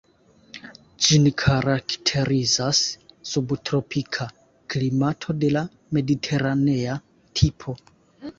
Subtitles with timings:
[1.07, 2.79] Ĝin karakterizas
[3.33, 4.27] subtropika
[4.75, 5.65] klimato de la
[5.99, 6.99] mediteranea
[7.43, 7.77] tipo.